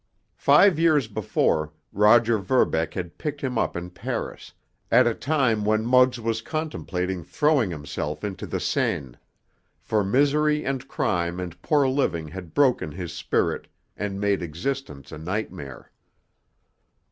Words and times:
Five 0.39 0.79
years 0.79 1.07
before, 1.07 1.73
Roger 1.93 2.39
Verbeck 2.39 2.95
had 2.95 3.19
picked 3.19 3.39
him 3.41 3.59
up 3.59 3.75
in 3.77 3.91
Paris, 3.91 4.51
at 4.91 5.05
a 5.05 5.13
time 5.13 5.63
when 5.63 5.85
Muggs 5.85 6.19
was 6.19 6.41
contemplating 6.41 7.23
throwing 7.23 7.69
himself 7.69 8.23
into 8.23 8.47
the 8.47 8.59
Seine, 8.59 9.13
for 9.79 10.03
misery 10.03 10.65
and 10.65 10.87
crime 10.87 11.39
and 11.39 11.61
poor 11.61 11.87
living 11.87 12.29
had 12.29 12.55
broken 12.55 12.91
his 12.91 13.13
spirit 13.13 13.67
and 13.95 14.19
made 14.19 14.41
existence 14.41 15.11
a 15.11 15.19
nightmare. 15.19 15.91